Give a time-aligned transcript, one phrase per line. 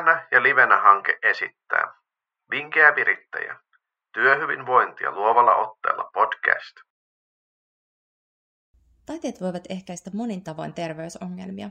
[0.00, 1.94] etänä ja livenä hanke esittää
[2.50, 3.56] Vinkkejä virittäjä.
[4.12, 6.76] Työhyvinvointia luovalla otteella podcast.
[9.06, 11.70] Taiteet voivat ehkäistä monin tavoin terveysongelmia.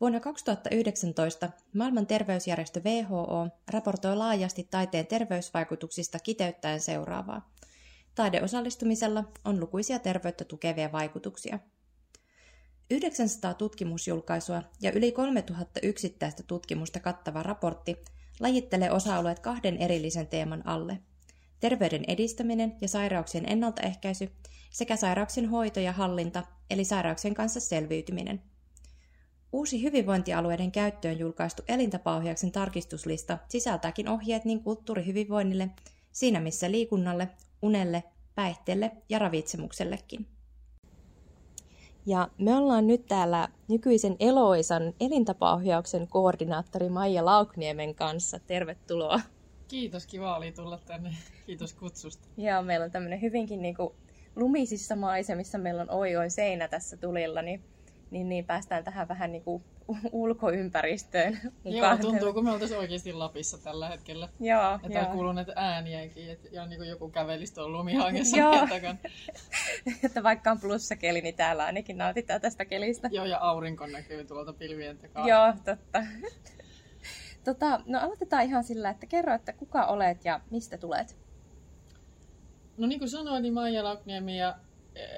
[0.00, 7.50] Vuonna 2019 maailman terveysjärjestö WHO raportoi laajasti taiteen terveysvaikutuksista kiteyttäen seuraavaa.
[8.14, 11.58] Taideosallistumisella on lukuisia terveyttä tukevia vaikutuksia.
[12.90, 17.96] 900 tutkimusjulkaisua ja yli 3000 yksittäistä tutkimusta kattava raportti
[18.40, 20.98] lajittelee osa-alueet kahden erillisen teeman alle.
[21.60, 24.30] Terveyden edistäminen ja sairauksien ennaltaehkäisy
[24.70, 28.42] sekä sairauksien hoito ja hallinta, eli sairauksien kanssa selviytyminen.
[29.52, 35.70] Uusi hyvinvointialueiden käyttöön julkaistu elintapaohjauksen tarkistuslista sisältääkin ohjeet niin kulttuurihyvinvoinnille,
[36.12, 37.28] siinä missä liikunnalle,
[37.62, 40.37] unelle, päihteelle ja ravitsemuksellekin.
[42.08, 48.38] Ja me ollaan nyt täällä nykyisen Eloisan elintapaohjauksen koordinaattori Maija Laukniemen kanssa.
[48.38, 49.20] Tervetuloa.
[49.68, 51.10] Kiitos, kiva oli tulla tänne.
[51.46, 52.28] Kiitos kutsusta.
[52.36, 53.94] Ja meillä on tämmöinen hyvinkin niin kuin
[54.36, 57.62] lumisissa maisemissa, meillä on oi oi seinä tässä tulilla, niin,
[58.10, 59.64] niin, niin päästään tähän vähän niin kuin
[60.12, 61.98] ulkoympäristöön mukaan.
[62.02, 64.28] Joo, tuntuu, kun me oltaisiin oikeasti Lapissa tällä hetkellä.
[64.40, 65.12] Joo, ja joo.
[65.12, 68.36] kuuluu näitä ääniäkin, että ja niin kuin joku kävelisi tuolla lumihangessa
[68.68, 68.98] takana.
[70.04, 73.08] että vaikka on plussakeli, niin täällä ainakin nautitaan tästä kelistä.
[73.12, 75.28] Joo, ja aurinko näkyy tuolta pilvien takaa.
[75.28, 76.04] Joo, totta.
[77.44, 81.16] tota, no aloitetaan ihan sillä, että kerro, että kuka olet ja mistä tulet?
[82.76, 84.56] No niin kuin sanoin, niin Maija Laukniemi ja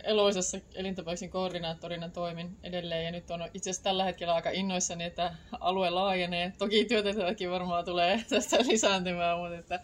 [0.04, 5.34] Eloisassa elintapauksen koordinaattorina toimin edelleen ja nyt on itse asiassa tällä hetkellä aika innoissani, että
[5.60, 6.52] alue laajenee.
[6.58, 9.80] Toki työtehtäväkin varmaan tulee tästä lisääntymään, mutta että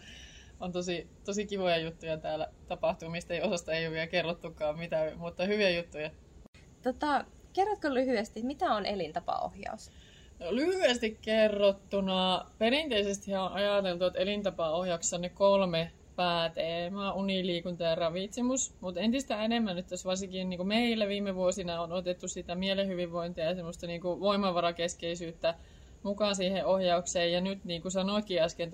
[0.59, 5.17] on tosi, tosi kivoja juttuja täällä tapahtuu, mistä ei osasta ei ole vielä kerrottukaan mitään,
[5.17, 6.11] mutta hyviä juttuja.
[6.81, 9.91] Tota, kerrotko lyhyesti, mitä on elintapaohjaus?
[10.39, 18.73] No, lyhyesti kerrottuna, perinteisesti on ajateltu, että elintapaohjauksessa on ne kolme pääteema, uniliikunta ja ravitsemus,
[18.81, 23.55] mutta entistä enemmän nyt tässä varsinkin niin meillä viime vuosina on otettu sitä mielenhyvinvointia ja
[23.55, 25.55] semmoista niin kuin voimavarakeskeisyyttä
[26.03, 27.31] mukaan siihen ohjaukseen.
[27.31, 28.71] Ja nyt niin kuin sanoikin äsken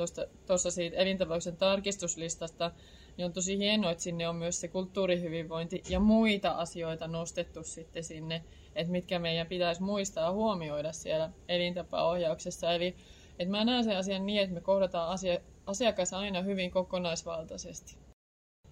[0.48, 2.72] tuossa siitä elintapauksen tarkistuslistasta,
[3.18, 8.04] niin on tosi hienoa, että sinne on myös se kulttuurihyvinvointi ja muita asioita nostettu sitten
[8.04, 8.44] sinne,
[8.76, 12.74] että mitkä meidän pitäisi muistaa huomioida siellä elintapaohjauksessa.
[12.74, 12.96] Eli
[13.40, 17.98] että mä näen sen asian niin, että me kohdataan asia, asiakas aina hyvin kokonaisvaltaisesti.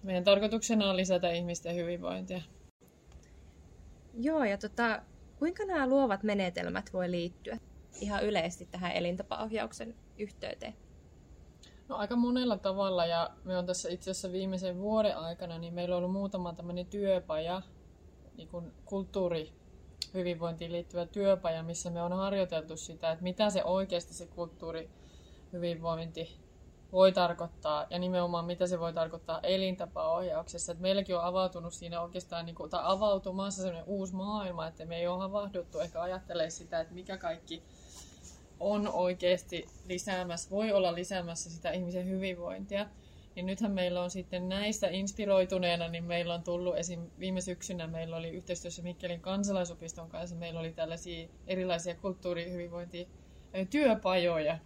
[0.02, 2.42] Meidän tarkoituksena on lisätä ihmisten hyvinvointia.
[4.14, 5.02] Joo, ja tota,
[5.38, 7.58] kuinka nämä luovat menetelmät voi liittyä
[8.00, 10.74] ihan yleisesti tähän elintapaohjauksen yhteyteen?
[11.88, 15.96] No aika monella tavalla ja me on tässä itse asiassa viimeisen vuoden aikana, niin meillä
[15.96, 17.62] on ollut muutama tämmöinen työpaja,
[18.36, 19.52] niin kuin kulttuuri
[20.14, 24.90] hyvinvointiin liittyvä työpaja, missä me on harjoiteltu sitä, että mitä se oikeasti se kulttuuri
[25.52, 26.40] hyvinvointi
[26.92, 30.72] voi tarkoittaa ja nimenomaan mitä se voi tarkoittaa elintapaohjauksessa.
[30.72, 34.96] Että meilläkin on avautunut siinä oikeastaan, niin kuin, tai avautumassa sellainen uusi maailma, että me
[34.96, 37.62] ei ole havahduttu ehkä ajattelee sitä, että mikä kaikki
[38.60, 42.86] on oikeasti lisäämässä, voi olla lisäämässä sitä ihmisen hyvinvointia.
[43.34, 47.10] Niin nythän meillä on sitten näistä inspiroituneena, niin meillä on tullut esim.
[47.18, 54.58] viime syksynä meillä oli yhteistyössä Mikkelin kansalaisopiston kanssa, meillä oli tällaisia erilaisia kulttuurihyvinvointityöpajoja.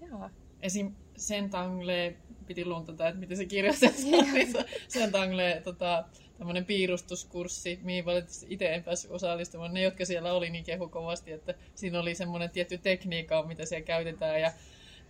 [0.00, 0.30] Joo.
[0.60, 0.94] Esim.
[1.18, 4.26] Sentangle, piti luntata, että miten se kirjoitetaan,
[4.88, 6.04] Sentangle, tota,
[6.38, 9.74] tämmöinen piirustuskurssi, mihin valitettavasti itse en päässyt osallistumaan.
[9.74, 13.84] Ne, jotka siellä oli, niin kehu kovasti, että siinä oli semmoinen tietty tekniikka, mitä siellä
[13.84, 14.40] käytetään.
[14.40, 14.52] Ja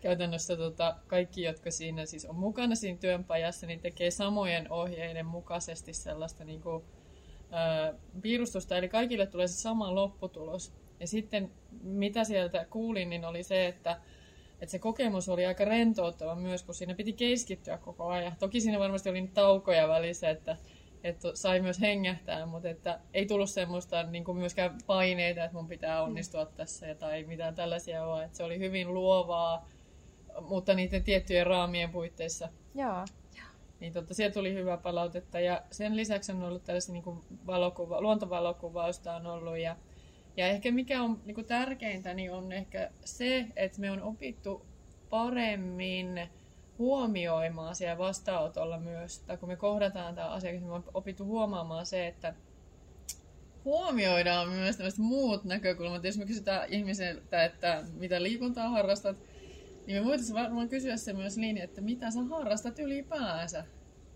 [0.00, 5.92] käytännössä tota, kaikki, jotka siinä siis on mukana siinä työnpajassa, niin tekee samojen ohjeiden mukaisesti
[5.92, 6.84] sellaista niin kuin,
[7.50, 8.76] ää, piirustusta.
[8.76, 10.72] Eli kaikille tulee se sama lopputulos.
[11.00, 11.50] Ja sitten
[11.82, 14.00] mitä sieltä kuulin, niin oli se, että
[14.60, 18.37] että se kokemus oli aika rentouttava myös, kun siinä piti keskittyä koko ajan.
[18.38, 20.56] Toki siinä varmasti oli taukoja välissä, että,
[21.05, 25.69] että sai myös hengähtää, mutta että ei tullut semmoista niin kuin myöskään paineita, että mun
[25.69, 29.69] pitää onnistua tässä tai mitään tällaisia, vaan että se oli hyvin luovaa,
[30.40, 32.49] mutta niiden tiettyjen raamien puitteissa.
[32.75, 33.05] Joo.
[33.81, 38.00] Niin totta, siellä tuli hyvää palautetta ja sen lisäksi on ollut tällaista niin kuin valokuva,
[38.00, 39.76] luontovalokuvausta on ollut ja
[40.38, 44.67] ja ehkä mikä on niin kuin tärkeintä, niin on ehkä se, että me on opittu
[45.11, 46.29] paremmin
[46.79, 51.87] huomioimaan siellä vastaanotolla myös, tai kun me kohdataan tämä asiakas, niin me on opittu huomaamaan
[51.87, 52.35] se, että
[53.64, 56.05] huomioidaan myös tämmöiset muut näkökulmat.
[56.05, 59.17] Jos me kysytään ihmiseltä, että mitä liikuntaa harrastat,
[59.87, 63.64] niin me voitaisiin varmaan kysyä se myös niin, että mitä sä harrastat ylipäänsä.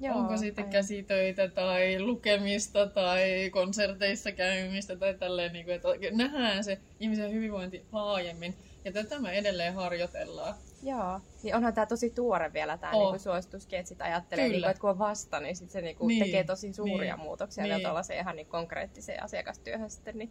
[0.02, 0.72] Joo, Onko sitten aivan.
[0.72, 7.84] käsitöitä tai lukemista tai konserteissa käymistä tai tälleen, niin kuin, että nähdään se ihmisen hyvinvointi
[7.92, 8.54] laajemmin.
[8.84, 10.54] Ja tätä me edelleen harjoitellaan.
[10.82, 12.98] Joo, niin onhan tämä tosi tuore vielä tämä On.
[12.98, 16.24] niinku suosituskin, että sit ajattelee, niinku, että kun on vasta, niin sit se niinku Niin,
[16.24, 17.76] tekee tosi suuria niin, muutoksia niin.
[17.76, 20.18] vielä ihan niin konkreettiseen asiakastyöhön sitten.
[20.18, 20.30] Niin,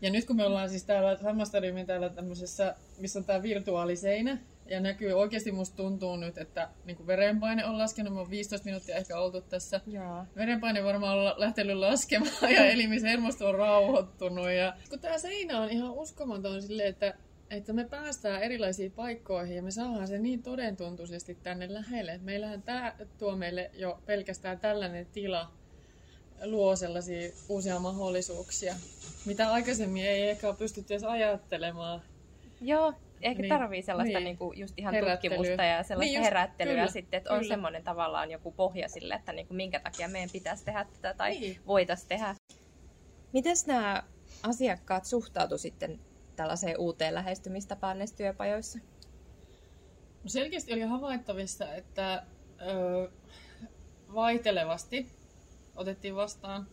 [0.00, 4.80] Ja nyt kun me ollaan siis täällä Hammastadiumin täällä tämmöisessä, missä on tämä virtuaaliseinä, ja
[4.80, 8.96] näkyy oikeasti musta tuntuu nyt, että niin kuin verenpaine on laskenut, me on 15 minuuttia
[8.96, 9.80] ehkä oltu tässä.
[9.86, 10.24] Joo.
[10.36, 14.50] Verenpaine varmaan on lähtenyt laskemaan ja elimishermosto on rauhoittunut.
[14.50, 17.14] Ja kun tämä seinä on ihan uskomaton silleen, että,
[17.50, 22.12] että me päästään erilaisiin paikkoihin ja me saadaan se niin todentuntuisesti tänne lähelle.
[22.12, 25.52] Että meillähän tämä tuo meille jo pelkästään tällainen tila
[26.44, 28.74] luo sellaisia uusia mahdollisuuksia,
[29.24, 32.02] mitä aikaisemmin ei ehkä ole pystytty edes ajattelemaan.
[32.60, 34.24] Joo, ehkä Niin, tarvii sellaista niin.
[34.24, 35.16] niinku just ihan Herättelyä.
[35.16, 37.48] tutkimusta ja sellaista Niin just, herättelyä kyllä, sitten, että on kyllä.
[37.54, 41.60] semmoinen tavallaan joku pohja sille, että niinku minkä takia meidän pitäisi tehdä tätä tai Niin.
[41.66, 42.34] voitaisiin tehdä.
[43.32, 44.02] Miten nämä
[44.42, 46.00] asiakkaat suhtautu sitten
[46.36, 48.78] tällaiseen uuteen lähestymistapaan näissä työpajoissa?
[50.24, 52.22] No selkeästi oli havaittavissa, että
[52.60, 53.10] ö,
[54.14, 55.06] vaihtelevasti
[55.76, 56.66] otettiin vastaan.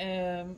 [0.00, 0.54] Ö,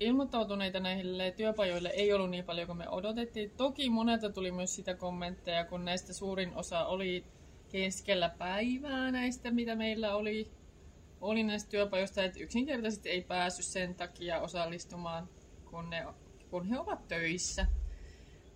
[0.00, 3.50] ilmoittautuneita näille työpajoille ei ollut niin paljon kuin me odotettiin.
[3.50, 7.24] Toki monelta tuli myös sitä kommentteja, kun näistä suurin osa oli
[7.68, 10.50] keskellä päivää näistä, mitä meillä oli,
[11.20, 15.28] oli näistä työpajoista, että yksinkertaisesti ei päässyt sen takia osallistumaan,
[15.70, 16.06] kun, ne,
[16.50, 17.66] kun he ovat töissä.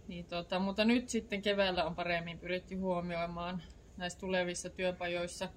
[0.09, 3.63] Niin tota, mutta nyt sitten keväällä on paremmin pyritty huomioimaan
[3.97, 5.49] näissä tulevissa työpajoissa,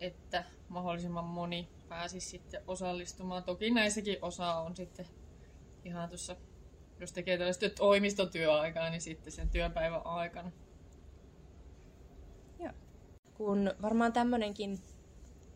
[0.00, 3.44] että mahdollisimman moni pääsisi sitten osallistumaan.
[3.44, 5.06] Toki näissäkin osa on sitten
[5.84, 6.36] ihan tuossa,
[7.00, 10.52] jos tekee tällaista toimistotyöaikaa, niin sitten sen työpäivän aikana.
[13.34, 14.78] kun varmaan tämmöinenkin,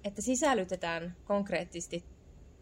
[0.04, 2.04] että sisällytetään konkreettisesti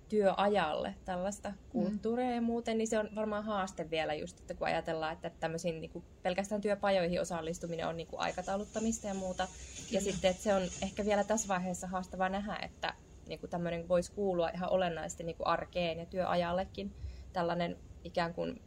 [0.09, 5.13] työajalle tällaista kulttuuria ja muuten, niin se on varmaan haaste vielä just, että kun ajatellaan,
[5.13, 9.49] että tämmöisiin niin kuin pelkästään työpajoihin osallistuminen on niin kuin aikatauluttamista ja muuta.
[9.91, 12.95] Ja sitten, että se on ehkä vielä tässä vaiheessa haastavaa nähdä, että
[13.33, 16.95] niin kuin tämmöinen voisi kuulua ihan olennaisesti niin kuin arkeen ja työajallekin
[17.33, 18.63] tällainen ikään kuin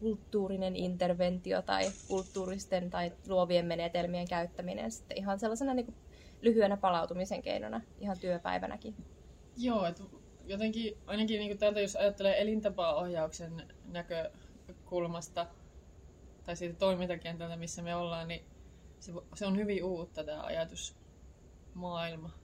[0.00, 5.96] kulttuurinen interventio tai kulttuuristen tai luovien menetelmien käyttäminen sitten ihan sellaisena niin kuin
[6.42, 8.94] lyhyenä palautumisen keinona ihan työpäivänäkin.
[9.56, 10.02] Joo, että
[10.44, 15.46] jotenkin ainakin niin täältä, jos ajattelee elintapaohjauksen näkökulmasta
[16.44, 18.44] tai siitä toimintakentältä, missä me ollaan, niin
[19.00, 22.43] se, se on hyvin uutta tämä ajatusmaailma.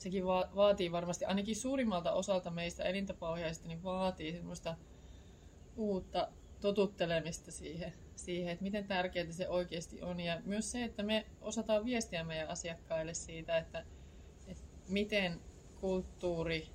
[0.00, 4.76] Sekin va- vaatii varmasti, ainakin suurimmalta osalta meistä elintapaohjaajista, niin vaatii semmoista
[5.76, 6.28] uutta
[6.60, 10.20] totuttelemista siihen, siihen, että miten tärkeää se oikeasti on.
[10.20, 13.84] Ja myös se, että me osataan viestiä meidän asiakkaille siitä, että,
[14.48, 15.40] että miten
[15.80, 16.68] kulttuuri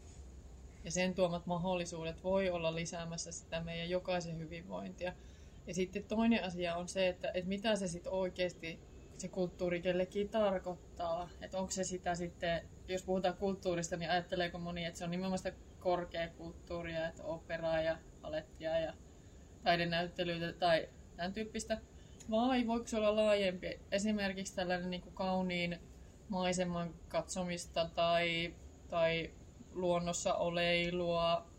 [0.83, 5.13] ja sen tuomat mahdollisuudet voi olla lisäämässä sitä meidän jokaisen hyvinvointia.
[5.67, 8.79] Ja sitten toinen asia on se, että, että mitä se sitten oikeasti
[9.21, 11.29] se kulttuuri kellekin tarkoittaa.
[11.41, 15.37] Että onko se sitä sitten, jos puhutaan kulttuurista, niin ajatteleeko moni, että se on nimenomaan
[15.37, 18.93] sitä korkeakulttuuria, että operaa ja palettia ja
[19.63, 21.81] taidenäyttelyitä tai tämän tyyppistä.
[22.31, 23.79] Vai voiko se olla laajempi?
[23.91, 25.79] Esimerkiksi tällainen niin kuin kauniin
[26.29, 28.55] maiseman katsomista tai,
[28.89, 29.33] tai
[29.73, 31.49] luonnossa oleilua,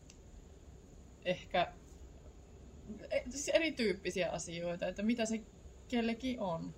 [1.24, 1.72] ehkä
[3.10, 5.40] e- siis erityyppisiä asioita, että mitä se
[5.88, 6.74] kellekin on.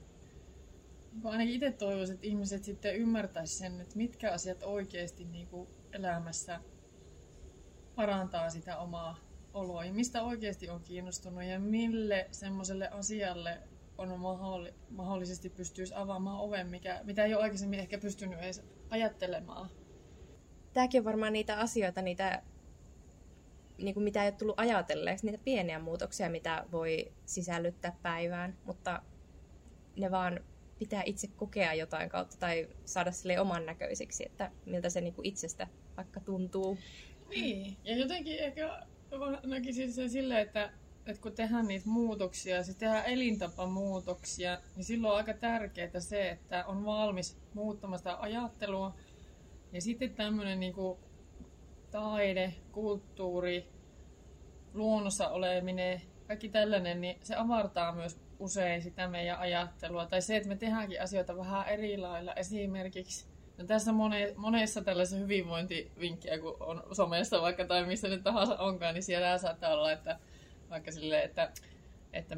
[1.18, 5.68] Niin ainakin itse toivoisin, että ihmiset sitten ymmärtäisivät sen, että mitkä asiat oikeasti niin kuin
[5.92, 6.60] elämässä
[7.94, 9.18] parantaa sitä omaa
[9.54, 13.58] oloa ja mistä oikeasti on kiinnostunut ja mille semmoiselle asialle
[13.98, 19.70] on mahdolli- mahdollisesti pystyisi avaamaan oven, mikä, mitä ei ole aikaisemmin ehkä pystynyt edes ajattelemaan.
[20.72, 22.42] Tämäkin on varmaan niitä asioita, niitä,
[23.78, 29.02] niin kuin mitä ei ole tullut ajatelleeksi, niitä pieniä muutoksia, mitä voi sisällyttää päivään, mutta
[29.96, 30.40] ne vaan
[30.78, 35.26] pitää itse kokea jotain kautta tai saada sille oman näköisiksi, että miltä se niin kuin
[35.26, 35.66] itsestä
[35.96, 36.78] vaikka tuntuu.
[37.28, 38.86] Niin, ja jotenkin ehkä
[39.44, 40.72] näkisin sen silleen, että,
[41.06, 46.66] että kun tehdään niitä muutoksia, siis tehdään elintapamuutoksia, niin silloin on aika tärkeää se, että
[46.66, 48.94] on valmis muuttamaan sitä ajattelua.
[49.72, 50.74] Ja sitten tämmöinen niin
[51.90, 53.68] taide, kulttuuri,
[54.74, 60.06] luonnossa oleminen, kaikki tällainen, niin se avartaa myös usein sitä meidän ajattelua.
[60.06, 62.34] Tai se, että me tehdäänkin asioita vähän eri lailla.
[62.34, 63.26] Esimerkiksi
[63.58, 68.94] No tässä mone, monessa tällaisessa hyvinvointivinkkiä, kun on somessa vaikka tai missä nyt tahansa onkaan,
[68.94, 70.18] niin siellä saattaa olla, että
[70.70, 71.52] vaikka silleen, että,
[72.12, 72.36] että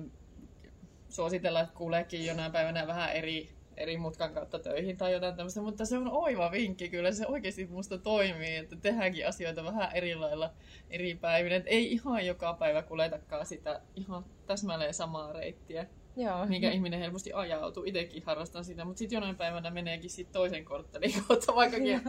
[1.08, 3.50] suositellaan, että kuuleekin jonain päivänä vähän eri,
[3.80, 7.66] eri mutkan kautta töihin tai jotain tämmöistä, mutta se on oiva vinkki kyllä, se oikeasti
[7.66, 10.52] musta toimii, että tehdäänkin asioita vähän eri lailla
[10.90, 15.86] eri päivinä, että ei ihan joka päivä kuljetakaan sitä ihan täsmälleen samaa reittiä.
[16.16, 16.46] Joo.
[16.46, 17.84] Minkä ihminen helposti ajautuu.
[17.86, 22.00] Itsekin harrastan sitä, mutta sitten jonain päivänä meneekin sit toisen korttelin kautta vaikkakin.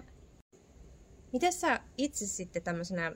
[1.34, 3.16] Miten sä itse sitten tämmöisenä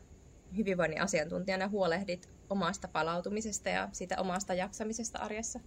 [0.58, 5.60] hyvinvoinnin asiantuntijana huolehdit omasta palautumisesta ja siitä omasta jaksamisesta arjessa?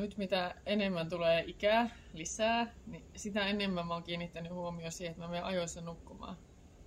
[0.00, 5.22] Nyt mitä enemmän tulee ikää lisää, niin sitä enemmän mä oon kiinnittänyt huomioon siihen, että
[5.22, 6.36] mä menen ajoissa nukkumaan.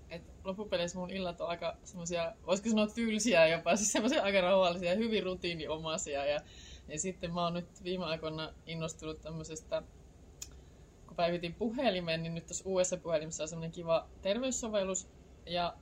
[0.09, 4.95] Et loppupeleissä mun illat on aika semmoisia, voisiko sanoa tylsiä jopa, siis semmoisia aika rauhallisia
[4.95, 6.25] hyvin rutiiniomaisia.
[6.25, 6.41] Ja,
[6.87, 9.83] ja sitten mä oon nyt viime aikoina innostunut tämmöisestä,
[11.07, 15.09] kun päivitin puhelimen, niin nyt tässä uudessa puhelimessa on semmoinen kiva terveyssovellus.
[15.45, 15.73] Ja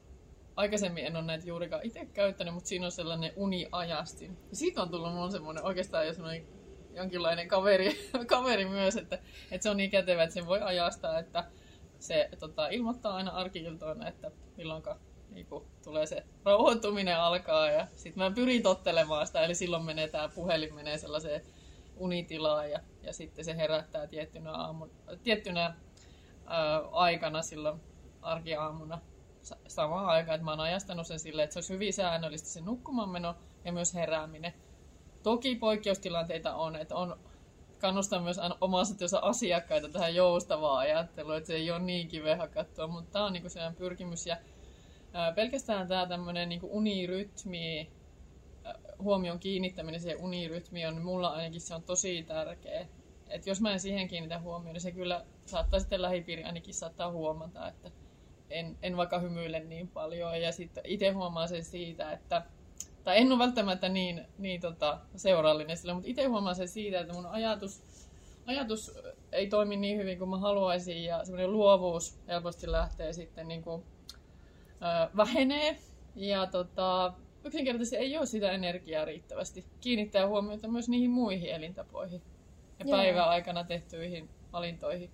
[0.55, 4.37] aikaisemmin en ole näitä juurikaan itse käyttänyt, mutta siinä on sellainen uniajastin.
[4.49, 6.60] Ja siitä on tullut mun semmoinen oikeastaan jo semmoinen
[6.93, 9.19] jonkinlainen kaveri, kaveri myös, että,
[9.51, 11.43] että se on niin kätevä, että sen voi ajastaa, että
[11.99, 13.65] se tota, ilmoittaa aina arki
[14.07, 14.83] että milloin
[15.29, 15.47] niin
[15.83, 20.75] tulee se rauhoittuminen alkaa ja sitten mä pyrin tottelemaan sitä, eli silloin menee tämä puhelin
[20.75, 21.41] menee sellaiseen
[21.97, 24.91] unitilaan ja, ja sitten se herättää tiettynä, aamun,
[25.23, 25.75] tiettynä
[26.45, 27.81] ää, aikana silloin
[28.21, 29.01] arkiaamuna
[29.67, 33.35] samaan aikaan, että mä oon ajastanut sen silleen, että se olisi hyvin säännöllistä se nukkumaanmeno
[33.65, 34.53] ja myös herääminen.
[35.23, 37.19] Toki poikkeustilanteita on, että on
[37.79, 42.87] kannustan myös omassa työssä asiakkaita tähän joustavaan ajatteluun, että se ei ole niin kiveä hakattua,
[42.87, 44.25] mutta tämä on niinku sellainen pyrkimys.
[44.25, 44.37] Ja
[45.13, 47.91] ää, pelkästään tämä tämmöinen niinku unirytmi,
[48.99, 52.87] huomion kiinnittäminen siihen unirytmiin on, mulla ainakin se on tosi tärkeä.
[53.27, 57.11] Et jos mä en siihen kiinnitä huomioon, niin se kyllä saattaa sitten lähipiiri ainakin saattaa
[57.11, 57.91] huomata, että
[58.49, 60.41] en, en vaikka hymyile niin paljon.
[60.41, 62.41] Ja sitten itse huomaa sen siitä, että
[63.03, 67.13] tai en ole välttämättä niin, niin tota, seurallinen sillä, mutta itse huomaan sen siitä, että
[67.13, 67.83] mun ajatus,
[68.45, 68.91] ajatus
[69.31, 73.83] ei toimi niin hyvin kuin mä haluaisin ja semmoinen luovuus helposti lähtee sitten niin kuin,
[74.71, 75.77] ö, vähenee
[76.15, 79.65] ja tota, yksinkertaisesti ei ole sitä energiaa riittävästi.
[79.81, 82.21] Kiinnittää huomiota myös niihin muihin elintapoihin
[82.79, 82.99] ja yeah.
[82.99, 85.11] päivän aikana tehtyihin valintoihin.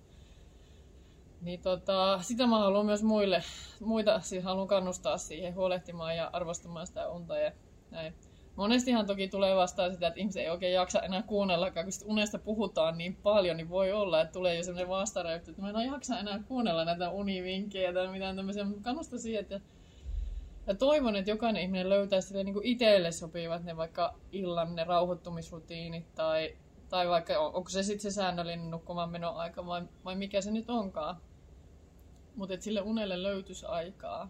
[1.40, 3.42] Niin tota, sitä mä haluan myös muille,
[3.80, 7.52] muita siis haluan kannustaa siihen huolehtimaan ja arvostamaan sitä unta ja
[7.90, 8.14] näin.
[8.56, 12.98] Monestihan toki tulee vastaan sitä, että ihmiset ei oikein jaksa enää kuunnellakaan, kun unesta puhutaan
[12.98, 16.42] niin paljon, niin voi olla, että tulee jo sellainen vastareaktio, että mä en jaksa enää
[16.48, 18.66] kuunnella näitä univinkkejä tai mitään tämmöisiä.
[18.82, 19.60] Kannusta siihen, että
[20.68, 26.14] ja toivon, että jokainen ihminen löytää sille niin itselle sopivat ne vaikka illan ne rauhoittumisrutiinit
[26.14, 26.56] tai,
[26.88, 31.16] tai vaikka onko se sitten se säännöllinen nukkumaan menoaika vai, vai mikä se nyt onkaan.
[32.36, 34.28] Mutta sille unelle löytyisi aikaa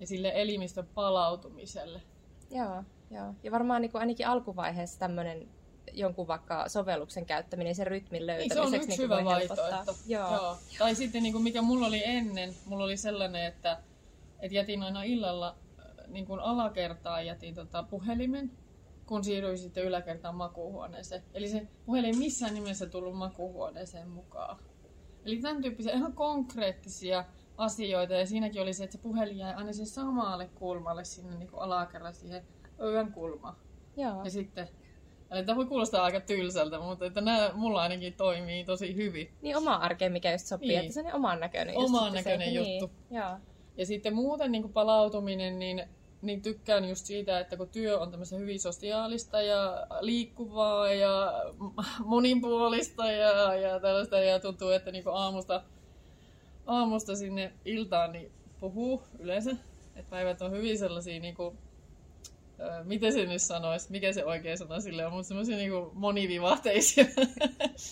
[0.00, 2.02] ja sille elimistön palautumiselle.
[2.52, 3.34] Joo, joo.
[3.42, 5.48] Ja varmaan niin kuin ainakin alkuvaiheessa tämmöinen
[5.92, 9.94] jonkun vaikka sovelluksen käyttäminen sen rytmin löytämiseksi niin se on yksi niin hyvä vaihtoehto.
[10.06, 10.32] Joo.
[10.32, 10.56] Joo.
[10.78, 13.82] Tai sitten niin kuin mikä mulla oli ennen, mulla oli sellainen, että,
[14.40, 18.52] että jätin aina illalla äh, niin kuin alakertaan jätin tota puhelimen,
[19.06, 21.22] kun siirryin sitten yläkertaan makuuhuoneeseen.
[21.34, 24.58] Eli se puhelin missään nimessä tullut makuuhuoneeseen mukaan.
[25.24, 27.24] Eli tämän tyyppisiä ihan konkreettisia
[27.62, 28.14] asioita.
[28.14, 32.14] Ja siinäkin oli se, että se puhelin jäi aina sen samalle kulmalle sinne niin alakerran
[32.14, 32.44] siihen
[32.80, 33.56] yön kulmaan.
[33.96, 34.24] Joo.
[34.24, 34.68] Ja sitten
[35.32, 39.30] Eli tämä voi kuulostaa aika tylsältä, mutta että nämä mulla ainakin toimii tosi hyvin.
[39.42, 40.80] Niin oma arkeen, mikä just sopii, niin.
[40.80, 41.76] että se on oman näköinen.
[41.76, 42.86] Oman näköinen se, juttu.
[43.10, 43.20] Niin.
[43.20, 43.38] Joo.
[43.76, 45.84] Ja sitten muuten niin kuin palautuminen, niin,
[46.22, 51.32] niin tykkään just siitä, että kun työ on tämmöistä hyvin sosiaalista ja liikkuvaa ja
[52.04, 55.62] monipuolista ja, ja tällaista, ja tuntuu, että niin kuin aamusta
[56.66, 59.50] aamusta sinne iltaan niin puhuu yleensä.
[59.96, 61.58] Että päivät on hyvin sellaisia, niin kuin,
[62.60, 67.04] äh, miten se nyt sanoisi, mikä se oikea sana sille on, mutta semmoisia niin monivivahteisia.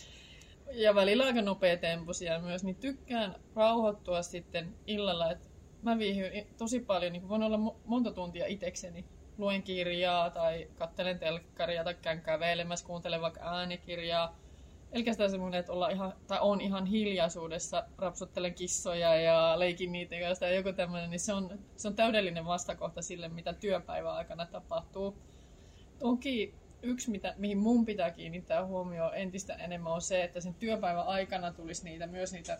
[0.85, 5.49] ja välillä aika nopeatempoisia myös, niin tykkään rauhoittua sitten illalla, että
[5.83, 9.05] mä viihyn tosi paljon, niin voin olla monta tuntia itekseni.
[9.39, 14.39] Luen kirjaa tai kattelen telkkaria tai käyn kävelemässä, kuuntelen vaikka äänikirjaa
[14.93, 20.47] pelkästään semmoinen, että olla ihan, tai on ihan hiljaisuudessa, rapsuttelen kissoja ja leikin niiden kanssa
[20.47, 25.19] ja joku tämmöinen, niin se on, se on täydellinen vastakohta sille, mitä työpäivän aikana tapahtuu.
[25.99, 31.07] Toki yksi, mitä, mihin mun pitää kiinnittää huomioon entistä enemmän on se, että sen työpäivän
[31.07, 32.59] aikana tulisi niitä, myös niitä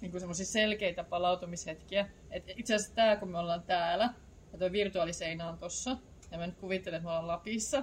[0.00, 2.08] niin semmoisia selkeitä palautumishetkiä.
[2.30, 4.14] Et itse asiassa tämä, kun me ollaan täällä,
[4.52, 5.96] ja tuo virtuaaliseinä on tossa,
[6.30, 7.82] ja mä nyt kuvittelen, että me ollaan Lapissa,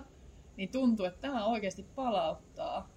[0.58, 2.93] niin tuntuu, että tämä oikeasti palauttaa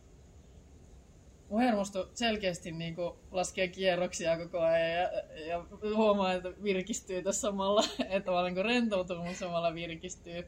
[1.51, 5.11] mun hermosto selkeästi niin kuin laskee kierroksia koko ajan ja,
[5.47, 5.65] ja
[5.97, 10.47] huomaa, että virkistyy tässä samalla, että vaan niin rentoutuu, mutta samalla virkistyy.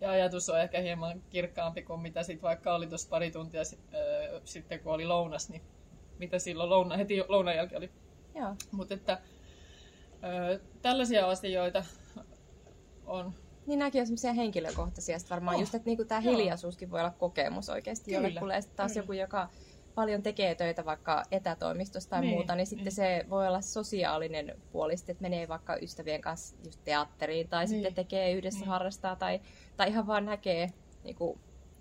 [0.00, 4.40] ja ajatus on ehkä hieman kirkkaampi kuin mitä sit vaikka oli tuossa pari tuntia äh,
[4.44, 5.62] sitten, kun oli lounas, niin
[6.18, 7.90] mitä silloin louna, heti lounan jälkeen oli.
[8.72, 11.84] Mutta että äh, tällaisia asioita
[13.06, 13.34] on
[13.66, 15.18] niin nämäkin on semmoisia henkilökohtaisia.
[15.18, 18.28] Sitten varmaan oh, just, että niinku tämä hiljaisuuskin voi olla kokemus oikeasti Kyllä.
[18.28, 18.54] jollekulle.
[18.54, 19.02] Ja sitten taas Kyllä.
[19.02, 19.48] joku, joka
[19.96, 22.92] paljon tekee töitä vaikka etätoimistosta tai niin, muuta, niin sitten niin.
[22.92, 27.68] se voi olla sosiaalinen puoli, että menee vaikka ystävien kanssa just teatteriin tai niin.
[27.68, 28.68] sitten tekee yhdessä niin.
[28.68, 29.40] harrastaa tai,
[29.76, 30.70] tai ihan vaan näkee
[31.04, 31.38] niin kuin,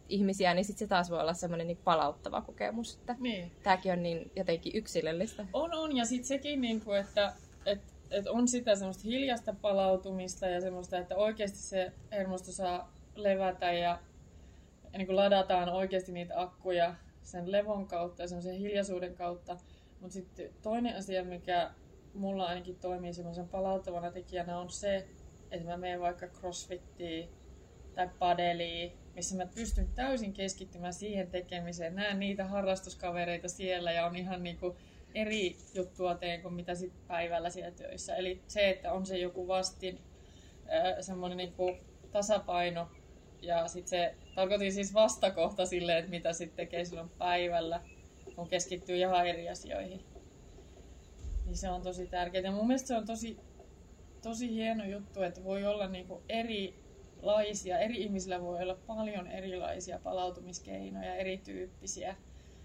[0.10, 2.95] ihmisiä, niin sitten se taas voi olla semmoinen niin palauttava kokemus.
[2.95, 3.51] Että niin.
[3.63, 5.45] Tämäkin on niin jotenkin yksilöllistä.
[5.53, 5.95] On, on.
[5.95, 7.34] Ja sitten sekin, niin kuin, että,
[7.65, 13.72] että, että on sitä semmoista hiljasta palautumista ja semmoista, että oikeasti se hermosto saa levätä
[13.72, 14.00] ja,
[14.93, 16.95] ja niin kuin ladataan oikeasti niitä akkuja
[17.25, 19.58] sen levon kautta ja sen hiljaisuuden kautta.
[20.00, 21.72] Mutta sitten toinen asia, mikä
[22.13, 25.08] mulla ainakin toimii semmoisen palauttavana tekijänä on se,
[25.51, 27.29] että mä menen vaikka crossfittiin
[27.96, 31.96] tai padeliin, missä mä pystyn täysin keskittymään siihen tekemiseen.
[31.96, 34.75] Näen niitä harrastuskavereita siellä ja on ihan niinku
[35.15, 38.15] eri juttua teen kuin mitä sit päivällä siellä töissä.
[38.15, 40.01] Eli se, että on se joku vastin,
[41.01, 41.77] semmoinen niinku
[42.12, 42.88] tasapaino
[43.42, 47.82] ja sitten se tarkoitin siis vastakohta sille, että mitä sitten tekee silloin päivällä,
[48.36, 50.06] kun keskittyy ihan eri asioihin.
[51.46, 52.51] Niin se on tosi tärkeää.
[52.51, 53.38] Mun mielestä se on tosi,
[54.22, 61.15] tosi hieno juttu, että voi olla niinku erilaisia, eri ihmisillä voi olla paljon erilaisia palautumiskeinoja,
[61.15, 62.15] erityyppisiä.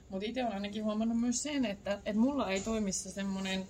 [0.09, 3.67] Mutta itse olen ainakin huomannut myös sen, että, että mulla ei toimissa semmoinen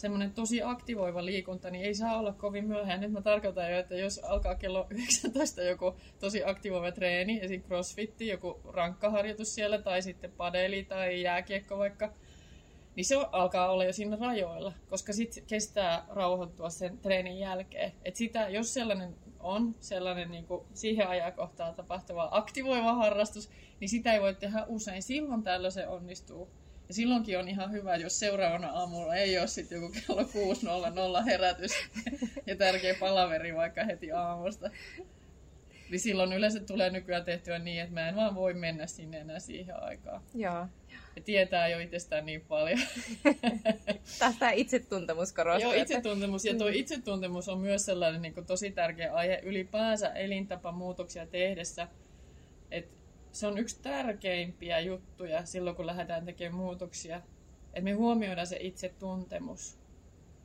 [0.00, 3.00] semmoinen tosi aktivoiva liikunta, niin ei saa olla kovin myöhään.
[3.00, 8.28] Nyt mä tarkoitan jo, että jos alkaa kello 19 joku tosi aktivoiva treeni, esimerkiksi crossfitti,
[8.28, 12.12] joku rankkaharjoitus siellä, tai sitten padeli tai jääkiekko vaikka,
[12.96, 17.92] niin se alkaa olla jo siinä rajoilla, koska sitten kestää rauhoittua sen treenin jälkeen.
[18.04, 24.12] Et sitä, jos sellainen on sellainen niin kuin siihen ajankohtaan tapahtuva aktivoiva harrastus, niin sitä
[24.12, 25.02] ei voi tehdä usein.
[25.02, 26.48] Silloin tällöin se onnistuu.
[26.90, 31.70] Ja silloinkin on ihan hyvä, jos seuraavana aamulla ei ole sitten joku kello 6.00 herätys
[32.46, 34.70] ja tärkeä palaveri vaikka heti aamusta.
[35.90, 39.38] Niin silloin yleensä tulee nykyään tehtyä niin, että mä en vaan voi mennä sinne enää
[39.38, 40.22] siihen aikaan.
[40.34, 40.66] Joo.
[41.16, 42.80] Ja tietää jo itsestään niin paljon.
[44.18, 45.72] Tästä itsetuntemus korostuu.
[45.72, 46.44] Joo, itsetuntemus.
[46.44, 46.74] Ja tuo mm.
[46.74, 51.88] itsetuntemus on myös sellainen niin kuin, tosi tärkeä aihe ylipäänsä elintapamuutoksia tehdessä.
[52.70, 52.99] Että
[53.32, 57.22] se on yksi tärkeimpiä juttuja silloin, kun lähdetään tekemään muutoksia.
[57.66, 59.78] Että me huomioidaan se itse tuntemus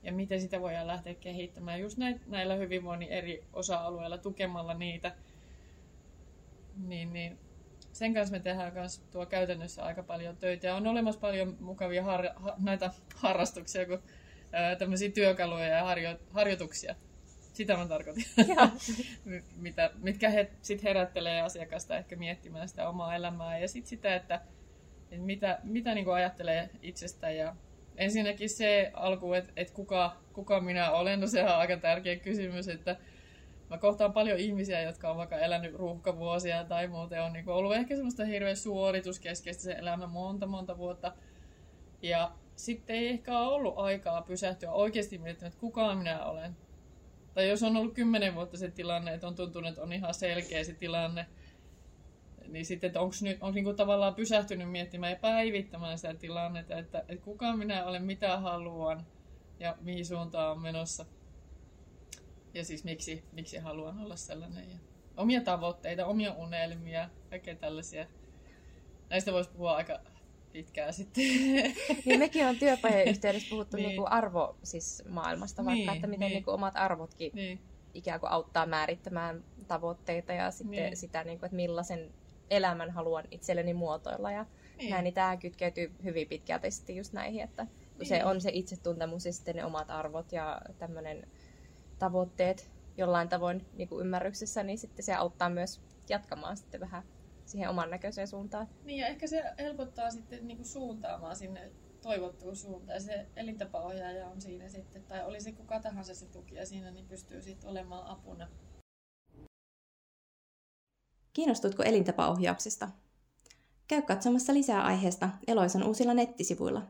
[0.03, 5.15] ja miten sitä voidaan lähteä kehittämään just näillä hyvinvoinnin eri osa-alueilla tukemalla niitä.
[6.87, 7.39] Niin, niin
[7.91, 10.67] sen kanssa me tehdään myös tuo käytännössä aika paljon töitä.
[10.67, 13.99] Ja on olemassa paljon mukavia har, ha, näitä harrastuksia, kuin
[14.51, 16.95] ää, tämmöisiä työkaluja ja harjo, harjoituksia,
[17.55, 18.25] sitä mä tarkoitin.
[19.55, 24.41] Mitä, mitkä he sit herättelee asiakasta ehkä miettimään sitä omaa elämää ja sit sitä, että,
[25.11, 27.31] että mitä, mitä niin kuin ajattelee itsestä.
[27.31, 27.55] Ja
[27.97, 32.67] ensinnäkin se alku, että, että kuka, kuka minä olen, no se on aika tärkeä kysymys,
[32.67, 32.97] että
[33.69, 37.95] mä kohtaan paljon ihmisiä, jotka on vaikka elänyt ruuhkavuosia tai muuten on niin ollut ehkä
[37.95, 41.13] semmoista hirveän suorituskeskeistä se elämä monta monta vuotta.
[42.01, 46.55] Ja sitten ei ehkä ole ollut aikaa pysähtyä oikeasti miettimään, että kuka minä olen
[47.35, 50.63] tai jos on ollut kymmenen vuotta se tilanne, että on tuntunut, että on ihan selkeä
[50.63, 51.25] se tilanne,
[52.47, 56.99] niin sitten, että onko nyt onko niinku tavallaan pysähtynyt miettimään ja päivittämään sitä tilannetta, että,
[57.07, 59.05] että kuka minä olen, mitä haluan
[59.59, 61.05] ja mihin suuntaan on menossa.
[62.53, 64.71] Ja siis miksi, miksi haluan olla sellainen.
[64.71, 64.77] Ja
[65.17, 68.07] omia tavoitteita, omia unelmia, kaikkea tällaisia.
[69.09, 69.99] Näistä voisi puhua aika
[70.55, 71.23] pitkään sitten.
[72.05, 73.87] Niin mekin on työpajan yhteydessä puhuttu niin.
[73.87, 76.33] Niin kuin arvo siis maailmasta, vaikka, niin, että miten niin.
[76.33, 77.59] Niin kuin omat arvotkin niin.
[77.93, 80.97] ikään kuin auttaa määrittämään tavoitteita ja sitten niin.
[80.97, 82.13] sitä, niin kuin, että millaisen
[82.49, 84.31] elämän haluan itselleni muotoilla.
[84.31, 84.45] Ja
[84.77, 84.89] niin.
[84.89, 88.07] näin, niin tämä kytkeytyy hyvin pitkälti sitten just näihin, että niin.
[88.07, 91.27] se on se itsetuntemus ja sitten ne omat arvot ja tämmöinen
[91.99, 97.03] tavoitteet jollain tavoin niin kuin ymmärryksessä, niin sitten se auttaa myös jatkamaan sitten vähän
[97.45, 98.67] siihen oman näköiseen suuntaan.
[98.83, 103.01] Niin ja ehkä se helpottaa sitten niin kuin suuntaamaan sinne toivottuun suuntaan.
[103.01, 107.41] Se elintapaohjaaja on siinä sitten, tai oli se kuka tahansa se tukija siinä, niin pystyy
[107.41, 108.47] sitten olemaan apuna.
[111.33, 112.89] Kiinnostutko elintapaohjauksesta?
[113.87, 116.87] Käy katsomassa lisää aiheesta Eloisan uusilla nettisivuilla.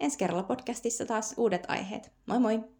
[0.00, 2.12] Ensi kerralla podcastissa taas uudet aiheet.
[2.26, 2.79] Moi moi!